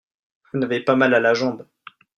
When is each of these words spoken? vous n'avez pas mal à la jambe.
vous 0.51 0.57
n'avez 0.59 0.79
pas 0.83 0.95
mal 0.95 1.13
à 1.13 1.19
la 1.19 1.35
jambe. 1.35 1.67